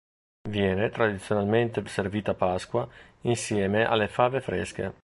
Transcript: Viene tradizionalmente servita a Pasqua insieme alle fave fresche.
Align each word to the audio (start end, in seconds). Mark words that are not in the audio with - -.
Viene 0.49 0.89
tradizionalmente 0.89 1.85
servita 1.87 2.31
a 2.31 2.33
Pasqua 2.33 2.89
insieme 3.21 3.85
alle 3.85 4.07
fave 4.07 4.41
fresche. 4.41 4.95